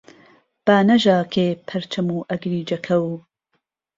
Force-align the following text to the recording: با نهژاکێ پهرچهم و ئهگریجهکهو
با 0.65 0.77
نهژاکێ 0.87 1.47
پهرچهم 1.67 2.07
و 2.15 2.17
ئهگریجهکهو 2.29 3.13